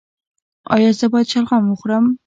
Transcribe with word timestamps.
ایا 0.73 0.91
زه 0.99 1.05
باید 1.11 1.27
شلغم 1.31 1.63
وخورم؟ 1.67 2.05